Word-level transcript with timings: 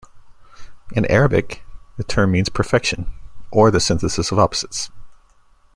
In 0.93 1.05
Arabic, 1.11 1.61
the 1.97 2.03
term 2.03 2.31
means 2.31 2.49
"perfection", 2.49 3.13
or 3.51 3.69
the 3.69 3.79
"synthesis 3.79 4.31
of 4.31 4.39
opposites". 4.39 4.89